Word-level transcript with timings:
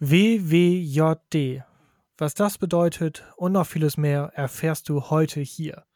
WWJD. 0.00 1.64
Was 2.18 2.34
das 2.34 2.56
bedeutet 2.56 3.24
und 3.36 3.50
noch 3.50 3.66
vieles 3.66 3.96
mehr 3.96 4.30
erfährst 4.32 4.88
du 4.88 5.10
heute 5.10 5.40
hier. 5.40 5.86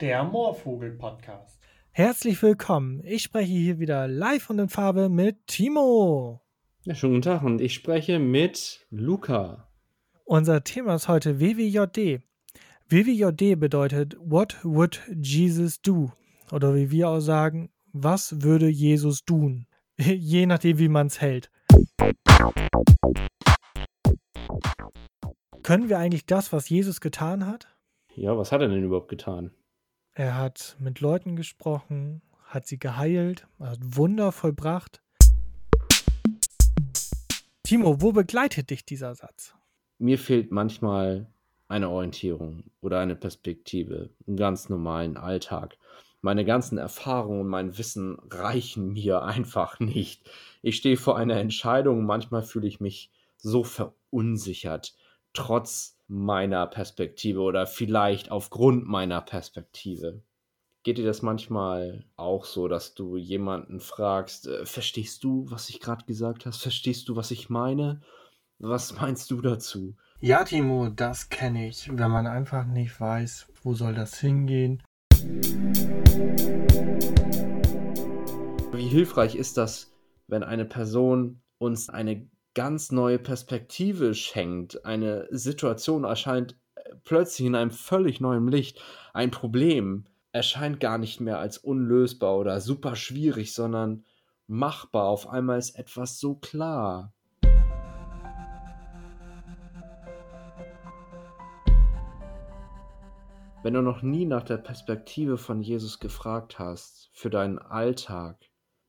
Der 0.00 0.24
Moorvogel-Podcast. 0.24 1.60
Herzlich 1.92 2.42
willkommen. 2.42 3.00
Ich 3.04 3.22
spreche 3.22 3.52
hier 3.52 3.78
wieder 3.78 4.08
live 4.08 4.50
und 4.50 4.58
in 4.58 4.68
Farbe 4.68 5.08
mit 5.08 5.46
Timo. 5.46 6.40
Ja, 6.82 6.96
schönen 6.96 7.12
guten 7.12 7.22
Tag 7.22 7.44
und 7.44 7.60
ich 7.60 7.72
spreche 7.72 8.18
mit 8.18 8.84
Luca. 8.90 9.68
Unser 10.24 10.64
Thema 10.64 10.96
ist 10.96 11.06
heute 11.06 11.38
WWJD. 11.38 12.22
WWJD 12.88 13.54
bedeutet 13.54 14.16
What 14.18 14.58
would 14.64 15.00
Jesus 15.14 15.80
do? 15.80 16.10
Oder 16.50 16.74
wie 16.74 16.90
wir 16.90 17.08
auch 17.08 17.20
sagen, 17.20 17.70
was 17.92 18.42
würde 18.42 18.66
Jesus 18.66 19.24
tun? 19.24 19.68
Je 20.06 20.46
nachdem, 20.46 20.78
wie 20.78 20.88
man 20.88 21.08
es 21.08 21.20
hält. 21.20 21.50
Können 25.62 25.88
wir 25.90 25.98
eigentlich 25.98 26.24
das, 26.24 26.52
was 26.52 26.70
Jesus 26.70 27.02
getan 27.02 27.46
hat? 27.46 27.68
Ja, 28.14 28.36
was 28.36 28.50
hat 28.50 28.62
er 28.62 28.68
denn 28.68 28.82
überhaupt 28.82 29.08
getan? 29.08 29.50
Er 30.14 30.36
hat 30.36 30.76
mit 30.80 31.00
Leuten 31.00 31.36
gesprochen, 31.36 32.22
hat 32.44 32.66
sie 32.66 32.78
geheilt, 32.78 33.46
hat 33.60 33.78
Wunder 33.82 34.32
vollbracht. 34.32 35.02
Timo, 37.62 38.00
wo 38.00 38.12
begleitet 38.12 38.70
dich 38.70 38.86
dieser 38.86 39.14
Satz? 39.14 39.54
Mir 39.98 40.18
fehlt 40.18 40.50
manchmal 40.50 41.26
eine 41.68 41.90
Orientierung 41.90 42.64
oder 42.80 43.00
eine 43.00 43.16
Perspektive 43.16 44.10
im 44.26 44.36
ganz 44.36 44.70
normalen 44.70 45.18
Alltag. 45.18 45.76
Meine 46.22 46.44
ganzen 46.44 46.78
Erfahrungen 46.78 47.40
und 47.40 47.48
mein 47.48 47.78
Wissen 47.78 48.18
reichen 48.30 48.92
mir 48.92 49.22
einfach 49.24 49.80
nicht. 49.80 50.28
Ich 50.62 50.76
stehe 50.76 50.96
vor 50.96 51.16
einer 51.16 51.36
Entscheidung 51.36 52.04
manchmal 52.04 52.42
fühle 52.42 52.68
ich 52.68 52.80
mich 52.80 53.10
so 53.36 53.64
verunsichert, 53.64 54.94
trotz 55.32 55.96
meiner 56.08 56.66
Perspektive 56.66 57.40
oder 57.40 57.66
vielleicht 57.66 58.30
aufgrund 58.30 58.86
meiner 58.86 59.20
Perspektive. 59.20 60.22
Geht 60.82 60.98
dir 60.98 61.04
das 61.04 61.22
manchmal 61.22 62.04
auch 62.16 62.44
so, 62.44 62.66
dass 62.66 62.94
du 62.94 63.16
jemanden 63.16 63.80
fragst, 63.80 64.46
äh, 64.46 64.64
verstehst 64.64 65.22
du, 65.24 65.44
was 65.50 65.68
ich 65.68 65.80
gerade 65.80 66.04
gesagt 66.06 66.46
habe? 66.46 66.56
Verstehst 66.56 67.08
du, 67.08 67.16
was 67.16 67.30
ich 67.30 67.50
meine? 67.50 68.00
Was 68.58 68.94
meinst 69.00 69.30
du 69.30 69.40
dazu? 69.40 69.94
Ja, 70.20 70.44
Timo, 70.44 70.88
das 70.88 71.28
kenne 71.28 71.68
ich, 71.68 71.88
wenn 71.90 72.10
man 72.10 72.26
einfach 72.26 72.66
nicht 72.66 72.98
weiß, 73.00 73.48
wo 73.62 73.74
soll 73.74 73.94
das 73.94 74.18
hingehen. 74.18 74.82
Wie 78.72 78.88
hilfreich 78.88 79.34
ist 79.34 79.56
das, 79.56 79.92
wenn 80.26 80.42
eine 80.42 80.64
Person 80.64 81.42
uns 81.58 81.88
eine 81.88 82.28
ganz 82.54 82.90
neue 82.90 83.18
Perspektive 83.18 84.14
schenkt. 84.14 84.84
Eine 84.84 85.28
Situation 85.30 86.04
erscheint 86.04 86.56
äh, 86.74 86.94
plötzlich 87.04 87.46
in 87.46 87.54
einem 87.54 87.70
völlig 87.70 88.20
neuen 88.20 88.48
Licht. 88.48 88.80
Ein 89.12 89.30
Problem 89.30 90.06
erscheint 90.32 90.80
gar 90.80 90.98
nicht 90.98 91.20
mehr 91.20 91.38
als 91.38 91.58
unlösbar 91.58 92.38
oder 92.38 92.60
super 92.60 92.96
schwierig, 92.96 93.52
sondern 93.52 94.04
machbar. 94.46 95.06
Auf 95.06 95.28
einmal 95.28 95.58
ist 95.58 95.78
etwas 95.78 96.18
so 96.18 96.34
klar. 96.36 97.12
Wenn 103.62 103.74
du 103.74 103.82
noch 103.82 104.00
nie 104.00 104.24
nach 104.24 104.42
der 104.42 104.56
Perspektive 104.56 105.36
von 105.36 105.60
Jesus 105.60 106.00
gefragt 106.00 106.58
hast 106.58 107.10
für 107.12 107.28
deinen 107.28 107.58
Alltag, 107.58 108.38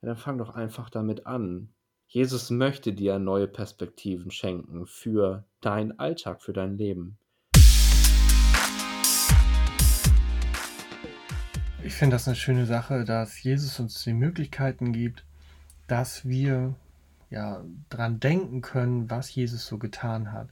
dann 0.01 0.15
fang 0.15 0.37
doch 0.37 0.55
einfach 0.55 0.89
damit 0.89 1.27
an. 1.27 1.73
Jesus 2.07 2.49
möchte 2.51 2.93
dir 2.93 3.19
neue 3.19 3.49
Perspektiven 3.49 4.31
schenken 4.31 4.85
für 4.85 5.43
deinen 5.59 5.99
Alltag, 5.99 6.41
für 6.41 6.53
dein 6.53 6.77
Leben. 6.77 7.17
Ich 11.83 11.93
finde 11.93 12.15
das 12.15 12.27
eine 12.29 12.37
schöne 12.37 12.65
Sache, 12.65 13.03
dass 13.03 13.43
Jesus 13.43 13.77
uns 13.77 14.01
die 14.05 14.13
Möglichkeiten 14.13 14.93
gibt, 14.93 15.25
dass 15.87 16.25
wir 16.25 16.75
ja 17.29 17.61
dran 17.89 18.21
denken 18.21 18.61
können, 18.61 19.09
was 19.09 19.35
Jesus 19.35 19.65
so 19.67 19.77
getan 19.77 20.31
hat. 20.31 20.47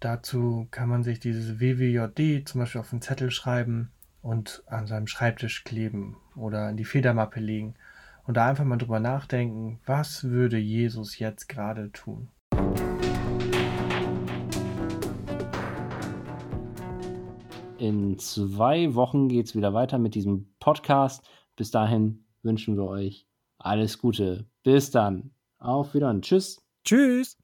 Dazu 0.00 0.68
kann 0.70 0.88
man 0.88 1.02
sich 1.02 1.18
dieses 1.18 1.58
WWJD 1.58 2.48
zum 2.48 2.60
Beispiel 2.60 2.80
auf 2.80 2.92
einen 2.92 3.02
Zettel 3.02 3.32
schreiben 3.32 3.90
und 4.22 4.62
an 4.68 4.86
seinem 4.86 5.08
Schreibtisch 5.08 5.64
kleben 5.64 6.16
oder 6.36 6.70
in 6.70 6.76
die 6.76 6.84
Federmappe 6.84 7.40
legen 7.40 7.74
und 8.24 8.36
da 8.36 8.46
einfach 8.46 8.64
mal 8.64 8.76
drüber 8.76 9.00
nachdenken, 9.00 9.80
was 9.86 10.22
würde 10.22 10.56
Jesus 10.56 11.18
jetzt 11.18 11.48
gerade 11.48 11.90
tun? 11.90 12.28
In 17.78 18.18
zwei 18.20 18.94
Wochen 18.94 19.28
geht 19.28 19.46
es 19.46 19.56
wieder 19.56 19.74
weiter 19.74 19.98
mit 19.98 20.14
diesem 20.14 20.48
Podcast. 20.60 21.28
Bis 21.56 21.72
dahin 21.72 22.24
wünschen 22.44 22.76
wir 22.76 22.84
euch 22.84 23.26
alles 23.58 23.98
Gute. 23.98 24.46
Bis 24.62 24.92
dann. 24.92 25.32
Auf 25.58 25.94
Wiedersehen. 25.94 26.22
Tschüss. 26.22 26.64
Tschüss. 26.84 27.36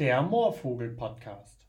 Der 0.00 0.22
Moorvogel 0.22 0.90
Podcast. 0.90 1.63